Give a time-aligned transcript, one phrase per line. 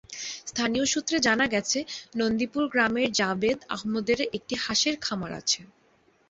[0.47, 1.79] স্থানীয় সূত্রে জানা গেছে,
[2.15, 5.59] নন্দীপুর গ্রামের জাবেদ আহমদের একটি হাঁসের খামার আছে।